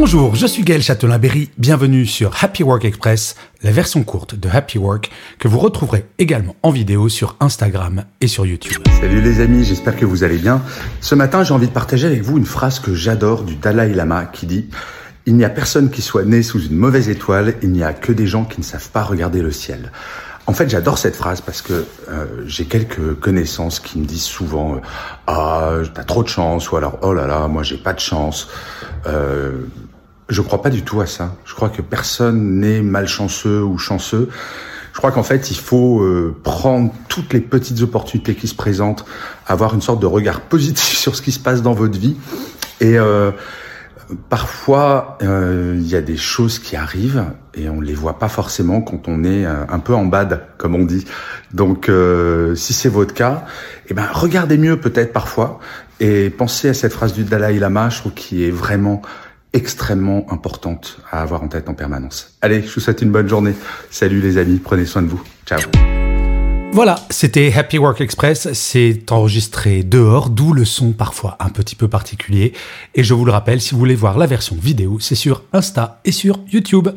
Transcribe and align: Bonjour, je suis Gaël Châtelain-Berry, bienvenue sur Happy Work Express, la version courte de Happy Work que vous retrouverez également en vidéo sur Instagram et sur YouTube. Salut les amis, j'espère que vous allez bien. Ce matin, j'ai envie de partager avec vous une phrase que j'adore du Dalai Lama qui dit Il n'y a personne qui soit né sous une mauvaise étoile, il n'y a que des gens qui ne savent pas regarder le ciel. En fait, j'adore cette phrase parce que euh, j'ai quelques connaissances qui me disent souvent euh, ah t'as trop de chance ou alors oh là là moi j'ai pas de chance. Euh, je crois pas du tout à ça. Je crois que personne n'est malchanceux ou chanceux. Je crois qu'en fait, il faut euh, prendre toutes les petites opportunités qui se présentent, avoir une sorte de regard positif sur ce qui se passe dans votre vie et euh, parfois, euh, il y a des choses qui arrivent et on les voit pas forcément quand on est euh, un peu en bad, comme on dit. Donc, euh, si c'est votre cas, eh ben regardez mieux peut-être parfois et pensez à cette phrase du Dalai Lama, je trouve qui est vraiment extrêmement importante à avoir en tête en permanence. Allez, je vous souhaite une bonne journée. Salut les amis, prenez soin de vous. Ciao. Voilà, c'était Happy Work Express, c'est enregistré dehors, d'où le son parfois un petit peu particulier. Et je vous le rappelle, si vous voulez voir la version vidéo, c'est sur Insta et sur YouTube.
Bonjour, 0.00 0.34
je 0.34 0.46
suis 0.46 0.62
Gaël 0.62 0.80
Châtelain-Berry, 0.80 1.50
bienvenue 1.58 2.06
sur 2.06 2.42
Happy 2.42 2.62
Work 2.62 2.86
Express, 2.86 3.36
la 3.62 3.70
version 3.70 4.02
courte 4.02 4.34
de 4.34 4.48
Happy 4.48 4.78
Work 4.78 5.10
que 5.38 5.46
vous 5.46 5.58
retrouverez 5.58 6.06
également 6.18 6.56
en 6.62 6.70
vidéo 6.70 7.10
sur 7.10 7.36
Instagram 7.38 8.04
et 8.22 8.26
sur 8.26 8.46
YouTube. 8.46 8.82
Salut 8.98 9.20
les 9.20 9.42
amis, 9.42 9.62
j'espère 9.62 9.94
que 9.96 10.06
vous 10.06 10.24
allez 10.24 10.38
bien. 10.38 10.62
Ce 11.02 11.14
matin, 11.14 11.44
j'ai 11.44 11.52
envie 11.52 11.66
de 11.66 11.72
partager 11.72 12.06
avec 12.06 12.22
vous 12.22 12.38
une 12.38 12.46
phrase 12.46 12.80
que 12.80 12.94
j'adore 12.94 13.42
du 13.42 13.56
Dalai 13.56 13.92
Lama 13.92 14.24
qui 14.24 14.46
dit 14.46 14.70
Il 15.26 15.36
n'y 15.36 15.44
a 15.44 15.50
personne 15.50 15.90
qui 15.90 16.00
soit 16.00 16.24
né 16.24 16.42
sous 16.42 16.64
une 16.64 16.76
mauvaise 16.76 17.10
étoile, 17.10 17.56
il 17.60 17.70
n'y 17.70 17.84
a 17.84 17.92
que 17.92 18.12
des 18.12 18.26
gens 18.26 18.46
qui 18.46 18.58
ne 18.58 18.64
savent 18.64 18.88
pas 18.88 19.02
regarder 19.02 19.42
le 19.42 19.52
ciel. 19.52 19.92
En 20.46 20.54
fait, 20.54 20.70
j'adore 20.70 20.96
cette 20.96 21.14
phrase 21.14 21.42
parce 21.42 21.60
que 21.60 21.84
euh, 22.08 22.24
j'ai 22.46 22.64
quelques 22.64 23.20
connaissances 23.20 23.78
qui 23.78 23.98
me 23.98 24.06
disent 24.06 24.24
souvent 24.24 24.76
euh, 24.76 24.78
ah 25.26 25.72
t'as 25.94 26.04
trop 26.04 26.22
de 26.22 26.28
chance 26.28 26.72
ou 26.72 26.76
alors 26.76 26.98
oh 27.02 27.12
là 27.12 27.26
là 27.26 27.46
moi 27.46 27.62
j'ai 27.62 27.76
pas 27.76 27.92
de 27.92 28.00
chance. 28.00 28.48
Euh, 29.06 29.60
je 30.30 30.40
crois 30.42 30.62
pas 30.62 30.70
du 30.70 30.82
tout 30.82 31.00
à 31.00 31.06
ça. 31.06 31.34
Je 31.44 31.54
crois 31.54 31.68
que 31.68 31.82
personne 31.82 32.60
n'est 32.60 32.80
malchanceux 32.80 33.62
ou 33.62 33.78
chanceux. 33.78 34.28
Je 34.92 34.98
crois 34.98 35.12
qu'en 35.12 35.22
fait, 35.22 35.50
il 35.50 35.58
faut 35.58 36.00
euh, 36.00 36.34
prendre 36.42 36.92
toutes 37.08 37.32
les 37.32 37.40
petites 37.40 37.82
opportunités 37.82 38.34
qui 38.34 38.48
se 38.48 38.54
présentent, 38.54 39.04
avoir 39.46 39.74
une 39.74 39.82
sorte 39.82 40.00
de 40.00 40.06
regard 40.06 40.40
positif 40.40 40.96
sur 40.98 41.14
ce 41.14 41.22
qui 41.22 41.32
se 41.32 41.40
passe 41.40 41.62
dans 41.62 41.74
votre 41.74 41.98
vie 41.98 42.16
et 42.80 42.98
euh, 42.98 43.30
parfois, 44.28 45.18
euh, 45.22 45.74
il 45.76 45.86
y 45.86 45.96
a 45.96 46.00
des 46.00 46.16
choses 46.16 46.58
qui 46.58 46.76
arrivent 46.76 47.24
et 47.54 47.68
on 47.68 47.80
les 47.80 47.94
voit 47.94 48.18
pas 48.18 48.28
forcément 48.28 48.80
quand 48.80 49.08
on 49.08 49.24
est 49.24 49.44
euh, 49.44 49.64
un 49.68 49.78
peu 49.78 49.94
en 49.94 50.06
bad, 50.06 50.46
comme 50.56 50.74
on 50.74 50.84
dit. 50.84 51.04
Donc, 51.52 51.88
euh, 51.88 52.54
si 52.54 52.72
c'est 52.72 52.88
votre 52.88 53.14
cas, 53.14 53.44
eh 53.88 53.94
ben 53.94 54.06
regardez 54.12 54.58
mieux 54.58 54.78
peut-être 54.78 55.12
parfois 55.12 55.60
et 56.00 56.30
pensez 56.30 56.68
à 56.70 56.74
cette 56.74 56.92
phrase 56.92 57.12
du 57.12 57.24
Dalai 57.24 57.58
Lama, 57.58 57.90
je 57.90 57.98
trouve 57.98 58.14
qui 58.14 58.44
est 58.44 58.50
vraiment 58.50 59.02
extrêmement 59.52 60.26
importante 60.30 61.00
à 61.10 61.22
avoir 61.22 61.42
en 61.42 61.48
tête 61.48 61.68
en 61.68 61.74
permanence. 61.74 62.34
Allez, 62.40 62.62
je 62.62 62.72
vous 62.72 62.80
souhaite 62.80 63.02
une 63.02 63.10
bonne 63.10 63.28
journée. 63.28 63.54
Salut 63.90 64.20
les 64.20 64.38
amis, 64.38 64.58
prenez 64.58 64.86
soin 64.86 65.02
de 65.02 65.08
vous. 65.08 65.22
Ciao. 65.46 65.60
Voilà, 66.72 67.00
c'était 67.10 67.52
Happy 67.52 67.78
Work 67.78 68.00
Express, 68.00 68.52
c'est 68.52 69.10
enregistré 69.10 69.82
dehors, 69.82 70.30
d'où 70.30 70.52
le 70.52 70.64
son 70.64 70.92
parfois 70.92 71.36
un 71.40 71.48
petit 71.48 71.74
peu 71.74 71.88
particulier. 71.88 72.52
Et 72.94 73.02
je 73.02 73.12
vous 73.12 73.24
le 73.24 73.32
rappelle, 73.32 73.60
si 73.60 73.72
vous 73.72 73.80
voulez 73.80 73.96
voir 73.96 74.18
la 74.18 74.26
version 74.26 74.54
vidéo, 74.54 74.98
c'est 75.00 75.16
sur 75.16 75.42
Insta 75.52 76.00
et 76.04 76.12
sur 76.12 76.38
YouTube. 76.52 76.88